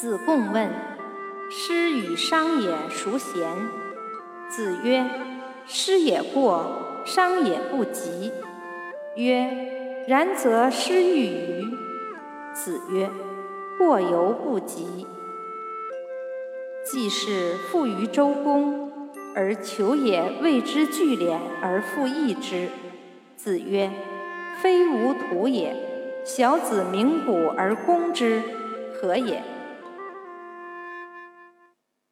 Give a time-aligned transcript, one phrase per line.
[0.00, 0.70] 子贡问
[1.52, 3.46] ：“师与商也孰贤？”
[4.48, 5.04] 子曰
[5.68, 8.32] ：“师也过，商也不及。”
[9.16, 9.50] 曰
[10.08, 11.68] ：“然则师欲与？”
[12.56, 13.10] 子曰
[13.76, 15.06] ：“过犹不及。”
[16.82, 22.70] 既是富于周公，而求也谓之聚敛而复义之。
[23.36, 23.90] 子曰
[24.62, 25.76] ：“非吾徒也，
[26.24, 28.42] 小子名鼓而攻之，
[28.94, 29.42] 何也？”